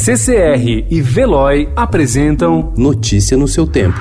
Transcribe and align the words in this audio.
CCR 0.00 0.86
e 0.88 1.02
Veloy 1.02 1.68
apresentam 1.74 2.72
Notícia 2.76 3.36
no 3.36 3.48
seu 3.48 3.66
tempo. 3.66 3.98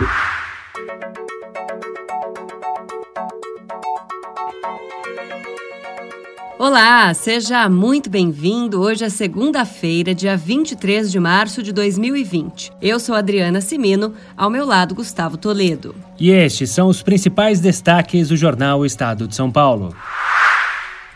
Olá, 6.59 7.11
seja 7.15 7.67
muito 7.67 8.11
bem-vindo. 8.11 8.79
Hoje 8.79 9.05
é 9.05 9.09
segunda-feira, 9.09 10.13
dia 10.13 10.37
23 10.37 11.11
de 11.11 11.19
março 11.19 11.63
de 11.63 11.73
2020. 11.73 12.73
Eu 12.79 12.99
sou 12.99 13.15
Adriana 13.15 13.59
Simino, 13.59 14.13
ao 14.37 14.51
meu 14.51 14.67
lado 14.67 14.93
Gustavo 14.93 15.35
Toledo. 15.35 15.95
E 16.19 16.29
estes 16.29 16.69
são 16.69 16.89
os 16.89 17.01
principais 17.01 17.59
destaques 17.59 18.29
do 18.29 18.37
jornal 18.37 18.85
Estado 18.85 19.27
de 19.27 19.35
São 19.35 19.49
Paulo. 19.49 19.95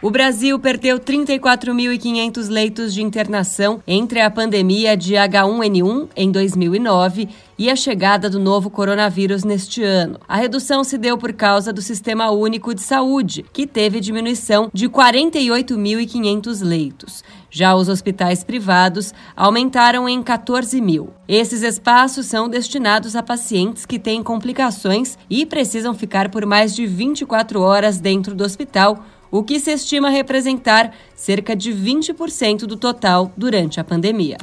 O 0.04 0.10
Brasil 0.10 0.58
perdeu 0.58 1.00
34.500 1.00 2.50
leitos 2.50 2.92
de 2.92 3.04
internação 3.04 3.84
entre 3.86 4.20
a 4.20 4.32
pandemia 4.32 4.98
de 4.98 5.14
H1N1 5.14 6.10
em 6.16 6.32
2009 6.32 7.30
e 7.56 7.70
a 7.70 7.76
chegada 7.76 8.28
do 8.28 8.40
novo 8.40 8.72
coronavírus 8.72 9.44
neste 9.44 9.84
ano. 9.84 10.20
A 10.28 10.38
redução 10.38 10.84
se 10.84 10.98
deu 10.98 11.20
por 11.20 11.34
causa 11.34 11.72
do 11.72 11.84
Sistema 11.84 12.32
Único 12.32 12.74
de 12.74 12.82
Saúde, 12.82 13.46
que 13.54 13.68
teve 13.68 14.00
diminuição 14.00 14.72
de 14.74 14.90
48.500 14.90 16.64
leitos. 16.64 17.24
Já 17.52 17.76
os 17.76 17.88
hospitais 17.88 18.44
privados 18.44 19.14
aumentaram 19.36 20.10
em 20.10 20.24
14 20.24 20.82
mil. 20.82 21.12
Esses 21.28 21.62
espaços 21.62 22.26
são 22.26 22.50
destinados 22.50 23.16
a 23.16 23.22
pacientes 23.22 23.86
que 23.86 24.00
têm 24.00 24.24
complicações 24.24 25.16
e 25.30 25.46
precisam 25.46 25.94
ficar 25.94 26.32
por 26.32 26.44
mais 26.44 26.74
de 26.74 26.88
24 26.88 27.62
horas 27.62 28.00
dentro 28.00 28.34
do 28.34 28.44
hospital 28.44 29.06
o 29.32 29.42
que 29.42 29.60
se 29.60 29.72
estima 29.72 30.10
representar 30.10 30.92
cerca 31.16 31.56
de 31.56 31.72
20% 31.72 32.66
do 32.66 32.76
total 32.76 33.32
durante 33.38 33.80
a 33.80 33.84
pandemia. 33.84 34.38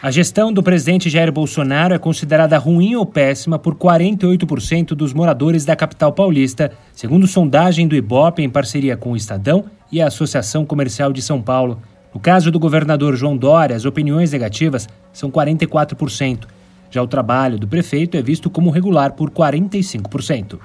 A 0.00 0.10
gestão 0.10 0.52
do 0.52 0.62
presidente 0.62 1.08
Jair 1.08 1.32
Bolsonaro 1.32 1.94
é 1.94 1.98
considerada 1.98 2.58
ruim 2.58 2.94
ou 2.94 3.06
péssima 3.06 3.58
por 3.58 3.74
48% 3.74 4.88
dos 4.88 5.14
moradores 5.14 5.64
da 5.64 5.74
capital 5.74 6.12
paulista, 6.12 6.72
segundo 6.92 7.26
sondagem 7.26 7.88
do 7.88 7.96
Ibope 7.96 8.42
em 8.42 8.50
parceria 8.50 8.98
com 8.98 9.12
o 9.12 9.16
Estadão 9.16 9.64
e 9.90 10.02
a 10.02 10.08
Associação 10.08 10.66
Comercial 10.66 11.10
de 11.10 11.22
São 11.22 11.40
Paulo. 11.40 11.80
No 12.12 12.20
caso 12.20 12.50
do 12.50 12.58
governador 12.58 13.16
João 13.16 13.34
Dória, 13.34 13.74
as 13.74 13.86
opiniões 13.86 14.30
negativas 14.30 14.86
são 15.10 15.30
44%. 15.30 16.44
Já 16.90 17.02
o 17.02 17.08
trabalho 17.08 17.58
do 17.58 17.66
prefeito 17.66 18.16
é 18.16 18.22
visto 18.22 18.50
como 18.50 18.70
regular 18.70 19.14
por 19.14 19.30
45%. 19.30 20.58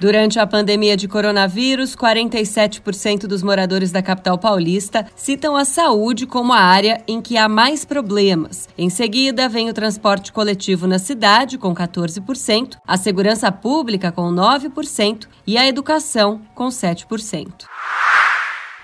Durante 0.00 0.38
a 0.38 0.46
pandemia 0.46 0.96
de 0.96 1.06
coronavírus, 1.06 1.94
47% 1.94 3.26
dos 3.26 3.42
moradores 3.42 3.92
da 3.92 4.00
capital 4.00 4.38
paulista 4.38 5.06
citam 5.14 5.54
a 5.54 5.66
saúde 5.66 6.26
como 6.26 6.54
a 6.54 6.58
área 6.58 7.02
em 7.06 7.20
que 7.20 7.36
há 7.36 7.46
mais 7.50 7.84
problemas. 7.84 8.66
Em 8.78 8.88
seguida, 8.88 9.46
vem 9.46 9.68
o 9.68 9.74
transporte 9.74 10.32
coletivo 10.32 10.86
na 10.86 10.98
cidade, 10.98 11.58
com 11.58 11.74
14%, 11.74 12.78
a 12.86 12.96
segurança 12.96 13.52
pública, 13.52 14.10
com 14.10 14.32
9%, 14.32 15.28
e 15.46 15.58
a 15.58 15.68
educação, 15.68 16.40
com 16.54 16.68
7%. 16.68 17.66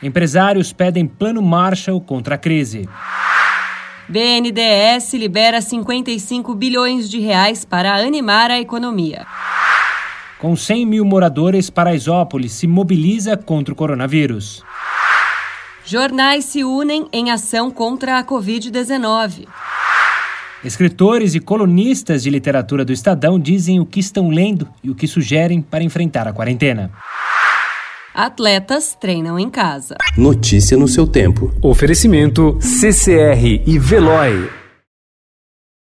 Empresários 0.03 0.71
pedem 0.71 1.07
plano 1.07 1.41
Marshall 1.41 1.99
contra 1.99 2.35
a 2.35 2.39
crise. 2.39 2.87
BNDES 4.07 5.15
libera 5.15 5.63
55 5.63 6.55
bilhões 6.55 7.09
de 7.09 7.19
reais 7.21 7.65
para 7.65 7.97
animar 7.97 8.51
a 8.51 8.61
economia. 8.61 9.27
Com 10.39 10.55
100 10.55 10.85
mil 10.85 11.05
moradores, 11.05 11.71
Paraisópolis 11.71 12.53
se 12.53 12.67
mobiliza 12.67 13.37
contra 13.37 13.73
o 13.73 13.77
coronavírus. 13.77 14.63
Jornais 15.85 16.45
se 16.45 16.63
unem 16.63 17.07
em 17.11 17.31
ação 17.31 17.71
contra 17.71 18.19
a 18.19 18.25
Covid-19. 18.25 19.47
Escritores 20.63 21.35
e 21.35 21.41
colunistas 21.41 22.23
de 22.23 22.29
literatura 22.31 22.85
do 22.85 22.93
Estadão 22.93 23.39
dizem 23.39 23.81
o 23.81 23.87
que 23.87 24.01
estão 24.01 24.29
lendo 24.29 24.69
e 24.83 24.91
o 24.91 24.95
que 24.95 25.07
sugerem 25.07 25.63
para 25.63 25.85
enfrentar 25.85 26.29
a 26.29 26.33
quarentena. 26.33 26.91
Atletas 28.13 28.97
treinam 28.99 29.39
em 29.39 29.49
casa. 29.49 29.97
Notícia 30.19 30.77
no 30.77 30.89
seu 30.89 31.07
tempo. 31.07 31.55
Oferecimento 31.63 32.59
CCR 32.61 33.63
e 33.67 33.79
Veloy. 33.79 34.66